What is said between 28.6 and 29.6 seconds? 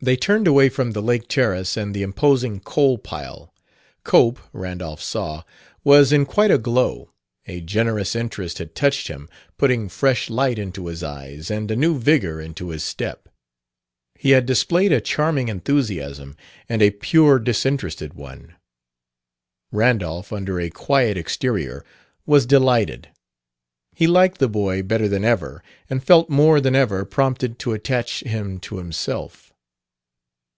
to himself.